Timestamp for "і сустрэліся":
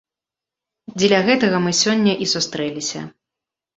2.25-2.99